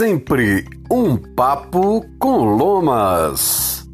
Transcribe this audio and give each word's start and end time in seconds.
sempre 0.00 0.64
um 0.90 1.14
papo 1.14 2.02
com 2.18 2.56
Lomas. 2.56 3.86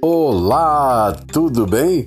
Olá, 0.00 1.12
tudo 1.30 1.66
bem? 1.66 2.06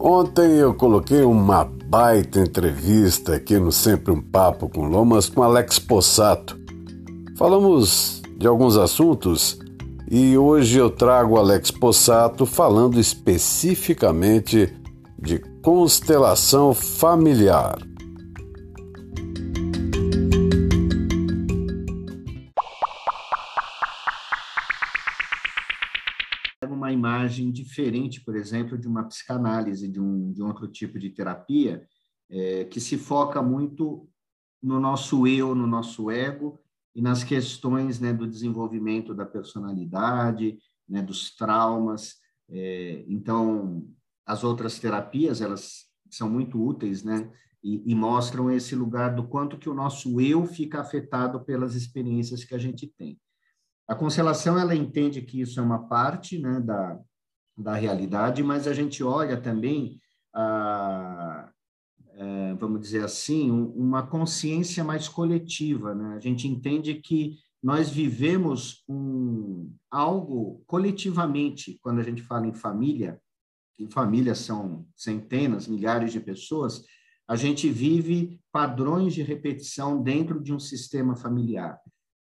Ontem 0.00 0.56
eu 0.56 0.74
coloquei 0.74 1.22
uma 1.22 1.64
baita 1.64 2.40
entrevista 2.40 3.36
aqui 3.36 3.56
no 3.56 3.70
Sempre 3.70 4.12
um 4.12 4.20
Papo 4.20 4.68
com 4.68 4.88
Lomas 4.88 5.28
com 5.28 5.44
Alex 5.44 5.78
Possato. 5.78 6.58
Falamos 7.36 8.20
de 8.36 8.48
alguns 8.48 8.76
assuntos 8.76 9.60
e 10.08 10.38
hoje 10.38 10.78
eu 10.78 10.88
trago 10.88 11.36
Alex 11.36 11.70
Possato 11.70 12.46
falando 12.46 13.00
especificamente 13.00 14.72
de 15.18 15.40
constelação 15.60 16.72
familiar. 16.72 17.78
Uma 26.68 26.92
imagem 26.92 27.50
diferente, 27.50 28.20
por 28.20 28.36
exemplo, 28.36 28.78
de 28.78 28.86
uma 28.86 29.02
psicanálise, 29.04 29.88
de 29.88 30.00
um, 30.00 30.30
de 30.30 30.40
outro 30.40 30.68
tipo 30.68 31.00
de 31.00 31.10
terapia, 31.10 31.84
é, 32.30 32.64
que 32.64 32.80
se 32.80 32.96
foca 32.96 33.42
muito 33.42 34.08
no 34.62 34.78
nosso 34.78 35.26
eu, 35.26 35.52
no 35.52 35.66
nosso 35.66 36.12
ego, 36.12 36.60
e 36.96 37.02
nas 37.02 37.22
questões 37.22 38.00
né, 38.00 38.10
do 38.10 38.26
desenvolvimento 38.26 39.14
da 39.14 39.26
personalidade, 39.26 40.56
né, 40.88 41.02
dos 41.02 41.36
traumas. 41.36 42.14
É, 42.48 43.04
então, 43.06 43.86
as 44.24 44.42
outras 44.42 44.78
terapias, 44.78 45.42
elas 45.42 45.84
são 46.10 46.30
muito 46.30 46.58
úteis, 46.58 47.04
né? 47.04 47.30
E, 47.62 47.92
e, 47.92 47.94
mostram 47.94 48.50
esse 48.50 48.74
lugar 48.74 49.14
do 49.14 49.28
quanto 49.28 49.58
que 49.58 49.68
o 49.68 49.74
nosso 49.74 50.20
eu 50.22 50.46
fica 50.46 50.80
afetado 50.80 51.44
pelas 51.44 51.74
experiências 51.74 52.44
que 52.44 52.54
a 52.54 52.58
gente 52.58 52.86
tem. 52.86 53.20
A 53.86 53.94
constelação, 53.94 54.58
ela 54.58 54.74
entende 54.74 55.20
que 55.20 55.42
isso 55.42 55.60
é 55.60 55.62
uma 55.62 55.86
parte 55.86 56.38
né, 56.38 56.60
da, 56.60 56.98
da 57.58 57.74
realidade, 57.74 58.42
mas 58.42 58.66
a 58.66 58.72
gente 58.72 59.04
olha 59.04 59.38
também 59.38 60.00
a, 60.34 61.35
é, 62.16 62.54
vamos 62.54 62.80
dizer 62.80 63.04
assim, 63.04 63.50
uma 63.50 64.06
consciência 64.06 64.82
mais 64.82 65.06
coletiva. 65.08 65.94
Né? 65.94 66.16
A 66.16 66.20
gente 66.20 66.48
entende 66.48 66.94
que 66.94 67.38
nós 67.62 67.90
vivemos 67.90 68.82
um, 68.88 69.72
algo 69.90 70.62
coletivamente, 70.66 71.78
quando 71.82 72.00
a 72.00 72.02
gente 72.02 72.22
fala 72.22 72.46
em 72.46 72.54
família, 72.54 73.20
em 73.78 73.88
famílias 73.90 74.38
são 74.38 74.86
centenas, 74.96 75.68
milhares 75.68 76.12
de 76.12 76.20
pessoas, 76.20 76.84
a 77.28 77.36
gente 77.36 77.68
vive 77.68 78.40
padrões 78.52 79.12
de 79.12 79.22
repetição 79.22 80.02
dentro 80.02 80.40
de 80.40 80.54
um 80.54 80.60
sistema 80.60 81.16
familiar. 81.16 81.78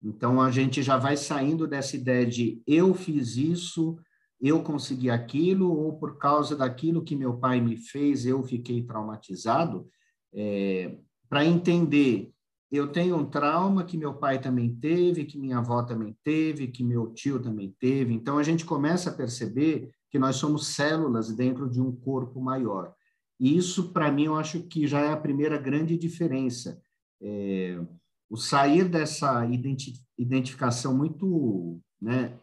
Então, 0.03 0.41
a 0.41 0.51
gente 0.51 0.83
já 0.83 0.97
vai 0.97 1.17
saindo 1.17 1.67
dessa 1.67 1.97
ideia 1.97 2.25
de 2.25 2.63
eu 2.67 2.95
fiz 2.95 3.37
isso, 3.37 3.99
eu 4.41 4.63
consegui 4.63 5.11
aquilo, 5.11 5.71
ou 5.71 5.99
por 5.99 6.19
causa 6.19 6.57
daquilo 6.57 7.03
que 7.03 7.17
meu 7.17 7.39
pai 7.39 7.61
me 7.61 7.77
fez, 7.77 8.27
eu 8.27 8.43
fiquei 8.43 8.83
traumatizado, 8.83 9.89
é, 10.35 10.99
para 11.29 11.45
entender, 11.45 12.33
eu 12.71 12.89
tenho 12.93 13.17
um 13.17 13.25
trauma 13.25 13.85
que 13.85 13.97
meu 13.97 14.15
pai 14.15 14.41
também 14.41 14.75
teve, 14.75 15.25
que 15.25 15.39
minha 15.39 15.59
avó 15.59 15.83
também 15.83 16.17
teve, 16.23 16.69
que 16.69 16.85
meu 16.85 17.13
tio 17.13 17.41
também 17.41 17.75
teve. 17.81 18.13
Então, 18.13 18.39
a 18.39 18.43
gente 18.43 18.65
começa 18.65 19.11
a 19.11 19.15
perceber 19.15 19.91
que 20.11 20.19
nós 20.19 20.37
somos 20.37 20.69
células 20.69 21.35
dentro 21.35 21.69
de 21.71 21.81
um 21.81 21.91
corpo 21.93 22.41
maior. 22.41 22.93
E 23.39 23.57
isso, 23.57 23.93
para 23.93 24.11
mim, 24.11 24.25
eu 24.25 24.37
acho 24.37 24.63
que 24.65 24.87
já 24.87 25.01
é 25.01 25.13
a 25.13 25.17
primeira 25.17 25.59
grande 25.59 25.97
diferença. 25.97 26.81
É, 27.21 27.79
o 28.29 28.37
sair 28.37 28.89
dessa 28.89 29.45
identificação 30.19 30.97
muito 30.97 31.81
né, 32.01 32.39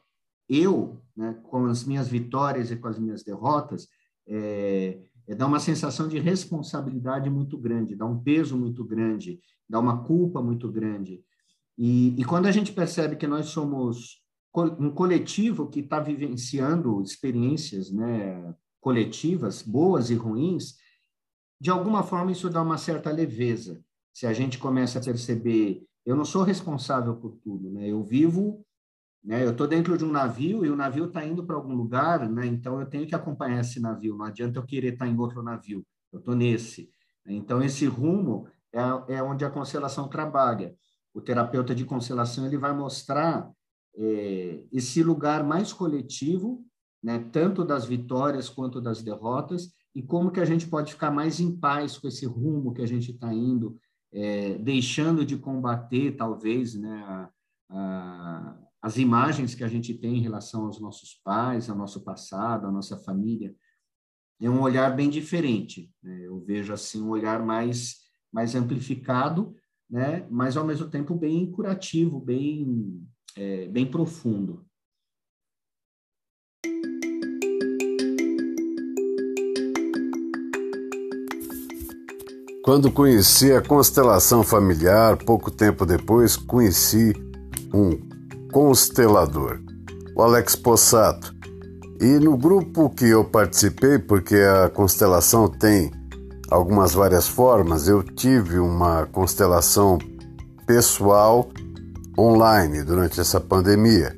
eu, 0.49 1.01
né, 1.15 1.39
com 1.43 1.65
as 1.65 1.83
minhas 1.83 2.07
vitórias 2.07 2.71
e 2.71 2.75
com 2.75 2.87
as 2.87 2.99
minhas 2.99 3.23
derrotas, 3.23 3.87
é, 4.27 4.99
é 5.27 5.35
dá 5.35 5.45
uma 5.47 5.59
sensação 5.59 6.07
de 6.07 6.19
responsabilidade 6.19 7.29
muito 7.29 7.57
grande, 7.57 7.95
dá 7.95 8.05
um 8.05 8.19
peso 8.19 8.57
muito 8.57 8.83
grande, 8.83 9.39
dá 9.69 9.79
uma 9.79 10.03
culpa 10.03 10.41
muito 10.41 10.71
grande. 10.71 11.23
E, 11.77 12.19
e 12.19 12.25
quando 12.25 12.45
a 12.45 12.51
gente 12.51 12.71
percebe 12.71 13.15
que 13.15 13.27
nós 13.27 13.47
somos 13.47 14.21
um 14.79 14.91
coletivo 14.91 15.67
que 15.67 15.79
está 15.79 15.99
vivenciando 15.99 17.01
experiências 17.01 17.91
né, 17.91 18.53
coletivas, 18.79 19.63
boas 19.63 20.11
e 20.11 20.15
ruins, 20.15 20.75
de 21.59 21.71
alguma 21.71 22.03
forma 22.03 22.31
isso 22.31 22.49
dá 22.49 22.61
uma 22.61 22.77
certa 22.77 23.11
leveza. 23.11 23.83
Se 24.13 24.27
a 24.27 24.33
gente 24.33 24.59
começa 24.59 24.99
a 24.99 25.03
perceber, 25.03 25.83
eu 26.05 26.15
não 26.15 26.25
sou 26.25 26.43
responsável 26.43 27.15
por 27.15 27.37
tudo, 27.37 27.71
né? 27.71 27.87
eu 27.87 28.03
vivo 28.03 28.63
né? 29.23 29.45
Eu 29.45 29.51
estou 29.51 29.67
dentro 29.67 29.97
de 29.97 30.03
um 30.03 30.11
navio 30.11 30.66
e 30.66 30.69
o 30.69 30.75
navio 30.75 31.06
está 31.06 31.25
indo 31.25 31.45
para 31.45 31.56
algum 31.56 31.73
lugar, 31.73 32.29
né? 32.29 32.45
então 32.45 32.79
eu 32.79 32.85
tenho 32.85 33.07
que 33.07 33.16
acompanhar 33.16 33.61
esse 33.61 33.79
navio. 33.79 34.17
Não 34.17 34.25
adianta 34.25 34.59
eu 34.59 34.66
querer 34.66 34.94
estar 34.94 35.06
tá 35.06 35.11
em 35.11 35.17
outro 35.17 35.41
navio, 35.41 35.85
eu 36.11 36.19
estou 36.19 36.35
nesse. 36.35 36.89
Então, 37.25 37.63
esse 37.63 37.85
rumo 37.85 38.47
é, 38.73 39.16
é, 39.16 39.23
onde 39.23 39.45
a 39.45 39.50
constelação 39.50 40.09
trabalha. 40.09 40.75
O 41.13 41.22
terapeuta 41.22 41.73
de 41.73 41.85
constelação 41.85 42.45
ele 42.45 42.57
vai 42.57 42.73
mostrar 42.73 43.50
é, 43.95 44.63
esse 44.73 45.01
lugar 45.01 45.44
mais 45.44 45.72
coletivo, 45.72 46.66
né? 47.01 47.19
tanto 47.31 47.63
das 47.63 47.85
vitórias 47.85 48.50
quanto 48.50 48.81
das 48.81 49.01
derrotas, 49.01 49.69
e 49.95 50.01
como 50.01 50.31
que 50.31 50.40
a 50.40 50.45
gente 50.45 50.67
pode 50.67 50.91
ficar 50.91 51.11
mais 51.11 51.40
em 51.40 51.55
paz 51.55 51.97
com 51.97 52.07
esse 52.07 52.25
rumo 52.25 52.73
que 52.73 52.81
a 52.81 52.88
gente 52.88 53.11
está 53.11 53.31
indo, 53.31 53.78
é, 54.11 54.57
deixando 54.57 55.23
de 55.23 55.38
combater, 55.38 56.16
talvez, 56.16 56.75
né, 56.75 57.03
a, 57.07 57.29
a 57.69 58.62
as 58.83 58.97
imagens 58.97 59.55
que 59.55 59.63
a 59.63 59.67
gente 59.69 59.94
tem 59.94 60.17
em 60.17 60.21
relação 60.21 60.66
aos 60.66 60.77
nossos 60.77 61.13
pais, 61.23 61.69
ao 61.69 61.77
nosso 61.77 62.03
passado, 62.03 62.67
à 62.67 62.71
nossa 62.71 62.97
família, 62.97 63.55
é 64.41 64.49
um 64.49 64.61
olhar 64.61 64.94
bem 64.94 65.09
diferente. 65.09 65.89
Né? 66.03 66.27
Eu 66.27 66.41
vejo 66.41 66.73
assim 66.73 67.01
um 67.01 67.09
olhar 67.09 67.43
mais 67.45 68.03
mais 68.29 68.55
amplificado, 68.55 69.55
né? 69.89 70.27
Mas 70.29 70.57
ao 70.57 70.66
mesmo 70.66 70.89
tempo 70.89 71.16
bem 71.16 71.49
curativo, 71.49 72.19
bem 72.19 73.07
é, 73.38 73.67
bem 73.69 73.89
profundo. 73.89 74.66
Quando 82.63 82.91
conheci 82.91 83.53
a 83.53 83.61
constelação 83.61 84.43
familiar, 84.43 85.17
pouco 85.23 85.51
tempo 85.51 85.85
depois 85.85 86.35
conheci 86.35 87.13
um 87.73 88.12
constelador, 88.53 89.59
o 90.16 90.22
Alex 90.22 90.56
Possato. 90.56 91.34
E 92.00 92.19
no 92.19 92.38
grupo 92.38 92.90
que 92.91 93.06
eu 93.06 93.25
participei, 93.25 93.97
porque 93.97 94.36
a 94.36 94.69
constelação 94.69 95.50
tem 95.50 95.91
algumas 96.52 96.94
várias 96.94 97.28
formas, 97.28 97.88
eu 97.88 98.03
tive 98.03 98.59
uma 98.59 99.08
constelação 99.08 99.97
pessoal 100.68 101.50
online 102.18 102.84
durante 102.84 103.19
essa 103.19 103.40
pandemia. 103.40 104.16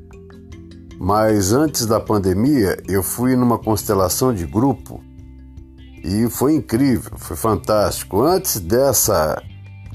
Mas 1.00 1.53
antes 1.53 1.85
da 1.85 2.00
pandemia, 2.00 2.78
eu 2.90 3.02
fui 3.02 3.38
numa 3.38 3.57
constelação 3.57 4.34
de 4.34 4.46
grupo 4.46 5.02
e 6.03 6.29
foi 6.29 6.56
incrível, 6.56 7.13
foi 7.17 7.38
fantástico. 7.38 8.22
Antes 8.22 8.59
dessa 8.59 9.41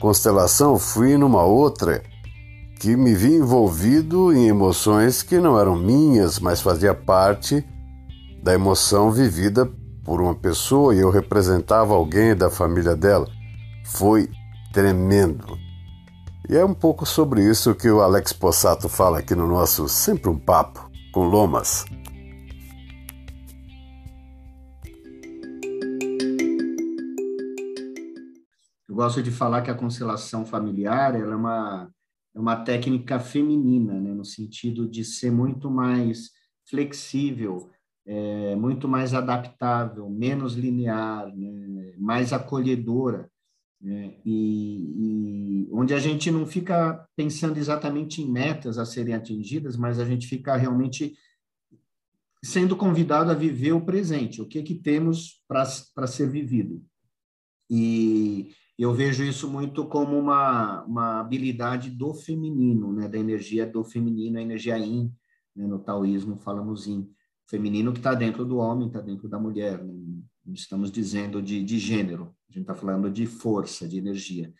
constelação, 0.00 0.78
fui 0.78 1.18
numa 1.18 1.42
outra 1.42 2.02
que 2.80 2.96
me 2.96 3.14
vi 3.14 3.34
envolvido 3.34 4.32
em 4.32 4.48
emoções 4.48 5.22
que 5.22 5.38
não 5.38 5.60
eram 5.60 5.76
minhas, 5.76 6.38
mas 6.38 6.62
fazia 6.62 6.94
parte 6.94 7.62
da 8.42 8.54
emoção 8.54 9.10
vivida 9.10 9.70
por 10.02 10.18
uma 10.18 10.34
pessoa 10.34 10.94
e 10.94 11.00
eu 11.00 11.10
representava 11.10 11.92
alguém 11.92 12.34
da 12.34 12.48
família 12.48 12.96
dela. 12.96 13.28
Foi 13.84 14.30
tremendo. 14.72 15.58
E 16.48 16.56
é 16.56 16.64
um 16.64 16.72
pouco 16.72 17.04
sobre 17.04 17.44
isso 17.44 17.74
que 17.74 17.90
o 17.90 18.00
Alex 18.00 18.32
Possato 18.32 18.88
fala 18.88 19.18
aqui 19.18 19.34
no 19.34 19.46
nosso 19.46 19.86
Sempre 19.86 20.30
um 20.30 20.38
Papo 20.38 20.90
com 21.12 21.24
Lomas. 21.24 21.84
Eu 28.88 28.94
gosto 28.94 29.22
de 29.22 29.30
falar 29.30 29.60
que 29.60 29.70
a 29.70 29.74
constelação 29.74 30.46
familiar 30.46 31.14
é 31.14 31.36
uma 31.36 31.90
uma 32.34 32.56
técnica 32.56 33.18
feminina, 33.18 34.00
né, 34.00 34.12
no 34.12 34.24
sentido 34.24 34.88
de 34.88 35.04
ser 35.04 35.30
muito 35.30 35.70
mais 35.70 36.30
flexível, 36.68 37.70
é, 38.06 38.54
muito 38.54 38.88
mais 38.88 39.12
adaptável, 39.14 40.08
menos 40.08 40.54
linear, 40.54 41.34
né, 41.36 41.94
mais 41.98 42.32
acolhedora, 42.32 43.30
né, 43.80 44.14
e, 44.24 45.64
e, 45.64 45.68
onde 45.72 45.94
a 45.94 45.98
gente 45.98 46.30
não 46.30 46.46
fica 46.46 47.06
pensando 47.16 47.58
exatamente 47.58 48.22
em 48.22 48.30
metas 48.30 48.78
a 48.78 48.84
serem 48.84 49.14
atingidas, 49.14 49.76
mas 49.76 49.98
a 49.98 50.04
gente 50.04 50.26
fica 50.26 50.56
realmente 50.56 51.14
sendo 52.42 52.76
convidado 52.76 53.30
a 53.30 53.34
viver 53.34 53.72
o 53.72 53.84
presente, 53.84 54.40
o 54.40 54.46
que 54.46 54.62
que 54.62 54.74
temos 54.74 55.42
para 55.46 56.06
ser 56.06 56.30
vivido. 56.30 56.82
E 57.68 58.52
eu 58.82 58.94
vejo 58.94 59.22
isso 59.22 59.48
muito 59.48 59.84
como 59.86 60.18
uma, 60.18 60.82
uma 60.84 61.20
habilidade 61.20 61.90
do 61.90 62.14
feminino, 62.14 62.92
né, 62.92 63.08
da 63.08 63.18
energia 63.18 63.66
do 63.66 63.84
feminino, 63.84 64.38
a 64.38 64.42
energia 64.42 64.78
yin, 64.78 65.12
né, 65.54 65.66
no 65.66 65.78
taoísmo 65.78 66.38
falamos 66.38 66.86
yin, 66.86 67.06
feminino 67.46 67.92
que 67.92 67.98
está 67.98 68.14
dentro 68.14 68.42
do 68.42 68.56
homem, 68.56 68.86
está 68.86 69.00
dentro 69.00 69.28
da 69.28 69.38
mulher, 69.38 69.84
né? 69.84 69.92
não 70.46 70.54
estamos 70.54 70.90
dizendo 70.90 71.42
de, 71.42 71.62
de 71.62 71.78
gênero, 71.78 72.34
a 72.48 72.52
gente 72.52 72.62
está 72.62 72.74
falando 72.74 73.10
de 73.10 73.26
força, 73.26 73.86
de 73.86 73.98
energia. 73.98 74.50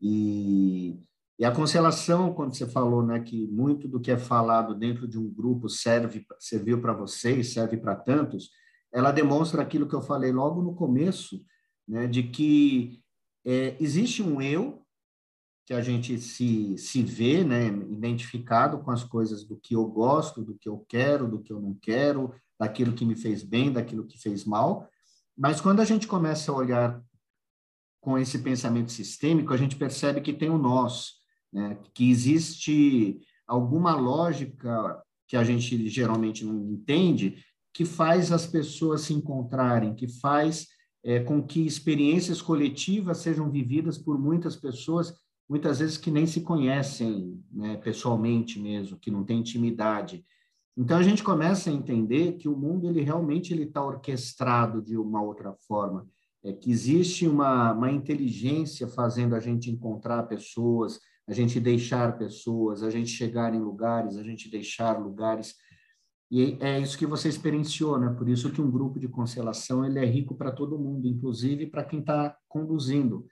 E, 0.00 0.98
e, 1.38 1.44
a 1.44 1.52
constelação, 1.52 2.32
quando 2.32 2.56
você 2.56 2.66
falou 2.66 3.04
né, 3.04 3.20
que 3.20 3.46
muito 3.48 3.86
do 3.86 4.00
que 4.00 4.10
é 4.10 4.16
falado 4.16 4.74
dentro 4.74 5.06
de 5.06 5.18
um 5.18 5.28
grupo 5.28 5.68
serve 5.68 6.24
serviu 6.38 6.80
para 6.80 6.94
vocês, 6.94 7.52
serve 7.52 7.76
para 7.76 7.94
tantos, 7.96 8.50
ela 8.90 9.12
demonstra 9.12 9.60
aquilo 9.60 9.86
que 9.86 9.94
eu 9.94 10.02
falei 10.02 10.32
logo 10.32 10.62
no 10.62 10.74
começo, 10.74 11.44
né, 11.86 12.06
de 12.06 12.22
que 12.22 13.02
é, 13.44 13.76
existe 13.80 14.22
um 14.22 14.40
eu 14.40 14.82
que 15.64 15.74
a 15.74 15.80
gente 15.80 16.18
se, 16.18 16.76
se 16.76 17.02
vê, 17.02 17.44
né, 17.44 17.66
identificado 17.66 18.78
com 18.78 18.90
as 18.90 19.04
coisas 19.04 19.44
do 19.44 19.56
que 19.56 19.74
eu 19.74 19.84
gosto, 19.86 20.42
do 20.42 20.54
que 20.54 20.68
eu 20.68 20.84
quero, 20.88 21.28
do 21.28 21.40
que 21.40 21.52
eu 21.52 21.60
não 21.60 21.74
quero, 21.74 22.34
daquilo 22.58 22.94
que 22.94 23.04
me 23.04 23.14
fez 23.14 23.42
bem, 23.42 23.72
daquilo 23.72 24.06
que 24.06 24.20
fez 24.20 24.44
mal. 24.44 24.88
Mas 25.36 25.60
quando 25.60 25.80
a 25.80 25.84
gente 25.84 26.06
começa 26.06 26.50
a 26.50 26.54
olhar 26.54 27.02
com 28.00 28.18
esse 28.18 28.38
pensamento 28.40 28.90
sistêmico, 28.90 29.54
a 29.54 29.56
gente 29.56 29.76
percebe 29.76 30.20
que 30.20 30.32
tem 30.32 30.50
o 30.50 30.58
nós, 30.58 31.12
né, 31.52 31.78
que 31.94 32.10
existe 32.10 33.20
alguma 33.46 33.94
lógica 33.94 35.00
que 35.28 35.36
a 35.36 35.44
gente 35.44 35.88
geralmente 35.88 36.44
não 36.44 36.72
entende, 36.72 37.42
que 37.72 37.84
faz 37.84 38.32
as 38.32 38.46
pessoas 38.46 39.02
se 39.02 39.14
encontrarem, 39.14 39.94
que 39.94 40.08
faz 40.08 40.66
é, 41.04 41.20
com 41.20 41.42
que 41.42 41.66
experiências 41.66 42.40
coletivas 42.40 43.18
sejam 43.18 43.50
vividas 43.50 43.98
por 43.98 44.18
muitas 44.18 44.56
pessoas, 44.56 45.14
muitas 45.48 45.80
vezes 45.80 45.96
que 45.96 46.10
nem 46.10 46.26
se 46.26 46.42
conhecem 46.42 47.42
né, 47.52 47.76
pessoalmente 47.76 48.60
mesmo, 48.60 48.98
que 48.98 49.10
não 49.10 49.24
têm 49.24 49.40
intimidade. 49.40 50.24
Então 50.76 50.96
a 50.96 51.02
gente 51.02 51.22
começa 51.22 51.68
a 51.68 51.72
entender 51.72 52.34
que 52.38 52.48
o 52.48 52.56
mundo 52.56 52.88
ele 52.88 53.02
realmente 53.02 53.52
ele 53.52 53.64
está 53.64 53.84
orquestrado 53.84 54.80
de 54.80 54.96
uma 54.96 55.22
outra 55.22 55.54
forma, 55.66 56.06
é 56.44 56.52
que 56.52 56.70
existe 56.70 57.26
uma, 57.28 57.72
uma 57.72 57.90
inteligência 57.90 58.88
fazendo 58.88 59.34
a 59.34 59.40
gente 59.40 59.70
encontrar 59.70 60.24
pessoas, 60.24 60.98
a 61.26 61.32
gente 61.32 61.60
deixar 61.60 62.18
pessoas, 62.18 62.82
a 62.82 62.90
gente 62.90 63.10
chegar 63.10 63.54
em 63.54 63.60
lugares, 63.60 64.16
a 64.16 64.22
gente 64.22 64.50
deixar 64.50 64.98
lugares. 64.98 65.54
E 66.32 66.56
é 66.60 66.80
isso 66.80 66.96
que 66.96 67.04
você 67.04 67.28
experienciou, 67.28 67.98
né? 67.98 68.08
Por 68.08 68.26
isso 68.26 68.50
que 68.50 68.62
um 68.62 68.70
grupo 68.70 68.98
de 68.98 69.06
constelação 69.06 69.84
ele 69.84 69.98
é 69.98 70.04
rico 70.06 70.34
para 70.34 70.50
todo 70.50 70.78
mundo, 70.78 71.06
inclusive 71.06 71.66
para 71.66 71.84
quem 71.84 72.00
está 72.00 72.34
conduzindo, 72.48 73.26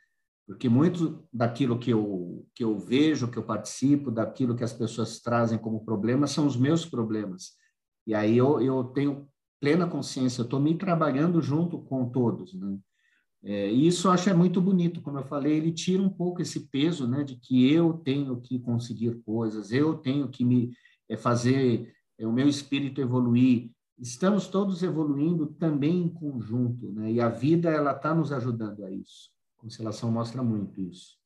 porque 0.47 0.69
muito 0.69 1.27
daquilo 1.33 1.79
que 1.79 1.91
eu 1.91 2.47
que 2.55 2.63
eu 2.63 2.79
vejo, 2.79 3.31
que 3.31 3.39
eu 3.39 3.43
participo, 3.43 4.11
daquilo 4.11 4.55
que 4.55 4.63
as 4.63 4.75
pessoas 4.75 5.19
trazem 5.19 5.59
como 5.59 5.83
problema 5.83 6.27
são 6.27 6.47
os 6.47 6.59
meus 6.59 6.85
problemas. 6.85 7.53
E 8.07 8.15
aí 8.15 8.37
eu, 8.37 8.61
eu 8.61 8.85
tenho 8.85 9.27
plena 9.59 9.87
consciência, 9.87 10.43
eu 10.43 10.45
estou 10.45 10.61
me 10.61 10.75
trabalhando 10.75 11.41
junto 11.41 11.79
com 11.79 12.07
todos, 12.07 12.53
né? 12.53 12.79
É, 13.43 13.73
e 13.73 13.87
isso 13.87 14.09
eu 14.09 14.13
acho 14.13 14.29
é 14.29 14.35
muito 14.35 14.61
bonito, 14.61 15.01
como 15.01 15.19
eu 15.19 15.25
falei, 15.25 15.57
ele 15.57 15.73
tira 15.73 16.03
um 16.03 16.11
pouco 16.11 16.43
esse 16.43 16.69
peso, 16.69 17.09
né, 17.09 17.25
de 17.25 17.37
que 17.37 17.73
eu 17.73 17.95
tenho 17.95 18.39
que 18.39 18.59
conseguir 18.59 19.23
coisas, 19.25 19.73
eu 19.73 19.95
tenho 19.95 20.29
que 20.29 20.45
me 20.45 20.71
é, 21.09 21.17
fazer 21.17 21.91
o 22.27 22.33
meu 22.33 22.49
espírito 22.49 23.01
evoluir. 23.01 23.71
Estamos 23.99 24.47
todos 24.49 24.83
evoluindo 24.83 25.47
também 25.47 26.03
em 26.03 26.09
conjunto, 26.09 26.91
né? 26.93 27.13
E 27.13 27.21
a 27.21 27.29
vida 27.29 27.71
ela 27.71 27.93
está 27.93 28.15
nos 28.15 28.33
ajudando 28.33 28.85
a 28.85 28.91
isso. 28.91 29.31
A 29.59 29.63
constelação 29.63 30.11
mostra 30.11 30.43
muito 30.43 30.81
isso. 30.81 31.19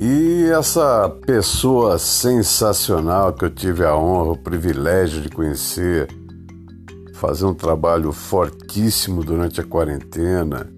E 0.00 0.46
essa 0.50 1.08
pessoa 1.24 1.96
sensacional 1.96 3.32
que 3.32 3.44
eu 3.44 3.50
tive 3.50 3.84
a 3.84 3.96
honra, 3.96 4.32
o 4.32 4.42
privilégio 4.42 5.22
de 5.22 5.28
conhecer, 5.28 6.08
fazer 7.22 7.46
um 7.46 7.54
trabalho 7.54 8.10
fortíssimo 8.10 9.22
durante 9.22 9.60
a 9.60 9.64
quarentena, 9.64 10.68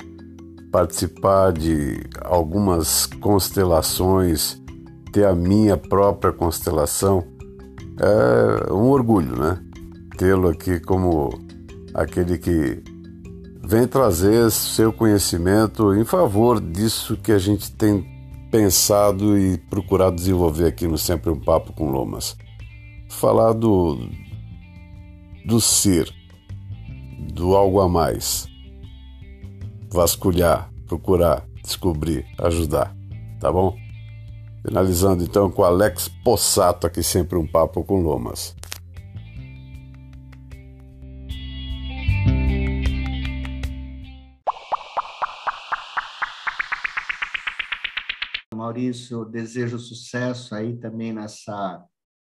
participar 0.71 1.55
de 1.55 2.03
algumas 2.21 3.07
constelações, 3.07 4.61
ter 5.11 5.25
a 5.25 5.35
minha 5.35 5.79
própria 5.79 6.35
constelação, 6.35 7.25
é 7.99 8.71
um 8.71 8.91
orgulho, 8.91 9.39
né? 9.39 9.59
Tê-lo 10.19 10.49
aqui 10.49 10.79
como 10.81 11.31
aquele 11.95 12.37
que 12.37 12.83
vem 13.67 13.87
trazer 13.87 14.51
seu 14.51 14.93
conhecimento 14.93 15.95
em 15.95 16.05
favor 16.05 16.61
disso 16.61 17.17
que 17.17 17.33
a 17.33 17.39
gente 17.39 17.73
tem 17.73 18.05
pensado 18.51 19.39
e 19.39 19.57
procurado 19.57 20.17
desenvolver 20.17 20.67
aqui 20.67 20.87
no 20.87 20.99
Sempre 20.99 21.31
um 21.31 21.41
Papo 21.41 21.73
com 21.73 21.91
Lomas. 21.91 22.37
Falar 23.09 23.55
do, 23.55 23.97
do 25.47 25.59
ser, 25.59 26.13
do 27.19 27.55
algo 27.55 27.81
a 27.81 27.89
mais. 27.89 28.47
Vasculhar, 29.93 30.71
procurar, 30.87 31.47
descobrir, 31.63 32.27
ajudar, 32.39 32.95
tá 33.41 33.51
bom? 33.53 33.77
Finalizando 34.67 35.23
então 35.23 35.51
com 35.51 35.63
Alex 35.63 36.09
Possato, 36.25 36.87
aqui 36.87 37.03
sempre 37.03 37.39
um 37.39 37.47
papo 37.47 37.85
com 37.85 38.01
Lomas. 38.01 38.57
Maurício, 48.55 49.25
desejo 49.27 49.79
sucesso 49.79 50.55
aí 50.55 50.77
também 50.77 51.13
nessa 51.13 51.85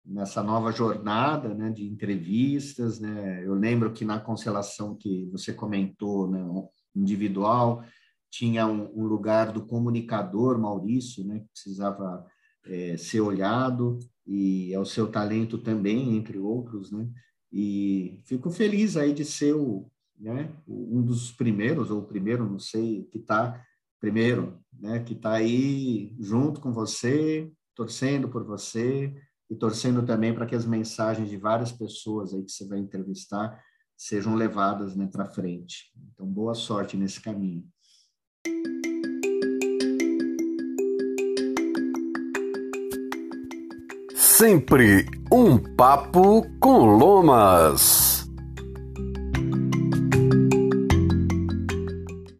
nessa 0.05 0.43
nova 0.43 0.71
jornada 0.71 1.53
né, 1.53 1.71
de 1.71 1.85
entrevistas. 1.85 2.99
Né? 2.99 3.45
Eu 3.45 3.53
lembro 3.53 3.91
que 3.91 4.05
na 4.05 4.19
constelação 4.19 4.95
que 4.95 5.27
você 5.31 5.53
comentou, 5.53 6.29
né, 6.29 6.45
individual, 6.95 7.83
tinha 8.29 8.67
um, 8.67 8.91
um 8.95 9.05
lugar 9.05 9.51
do 9.51 9.65
comunicador, 9.65 10.59
Maurício, 10.59 11.25
né, 11.25 11.39
que 11.39 11.47
precisava 11.47 12.25
é, 12.65 12.97
ser 12.97 13.21
olhado, 13.21 13.99
e 14.27 14.73
é 14.73 14.79
o 14.79 14.85
seu 14.85 15.07
talento 15.07 15.57
também, 15.57 16.15
entre 16.15 16.37
outros. 16.37 16.91
Né? 16.91 17.07
E 17.51 18.21
fico 18.25 18.49
feliz 18.49 18.97
aí 18.97 19.13
de 19.13 19.23
ser 19.23 19.53
o, 19.55 19.89
né, 20.19 20.51
um 20.67 21.01
dos 21.01 21.31
primeiros, 21.31 21.91
ou 21.91 21.99
o 21.99 22.05
primeiro, 22.05 22.49
não 22.49 22.59
sei, 22.59 23.03
que 23.11 23.17
está 23.17 23.63
primeiro, 23.99 24.59
né, 24.73 24.99
que 24.99 25.13
está 25.13 25.33
aí 25.33 26.15
junto 26.19 26.59
com 26.59 26.71
você, 26.71 27.51
torcendo 27.73 28.29
por 28.29 28.43
você, 28.43 29.13
e 29.49 29.55
torcendo 29.55 30.05
também 30.05 30.33
para 30.33 30.45
que 30.45 30.55
as 30.55 30.65
mensagens 30.65 31.29
de 31.29 31.37
várias 31.37 31.71
pessoas 31.71 32.33
aí 32.33 32.43
que 32.43 32.51
você 32.51 32.67
vai 32.67 32.79
entrevistar 32.79 33.59
sejam 33.97 34.35
levadas 34.35 34.95
né, 34.95 35.07
para 35.11 35.25
frente. 35.25 35.91
Então, 36.13 36.25
boa 36.25 36.53
sorte 36.53 36.97
nesse 36.97 37.21
caminho. 37.21 37.63
Sempre 44.13 45.05
um 45.31 45.57
papo 45.57 46.45
com 46.59 46.97
Lomas. 46.97 48.14